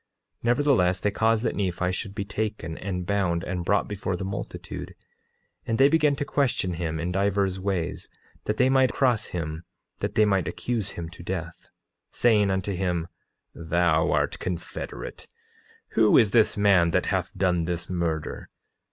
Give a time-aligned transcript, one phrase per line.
[0.39, 4.25] 9:19 Nevertheless, they caused that Nephi should be taken and bound and brought before the
[4.25, 4.95] multitude,
[5.67, 8.09] and they began to question him in divers ways
[8.45, 9.63] that they might cross him,
[9.99, 11.69] that they might accuse him to death—
[12.13, 13.09] 9:20 Saying unto him:
[13.53, 15.27] Thou art confederate;
[15.89, 18.49] who is this man that hath done this murder?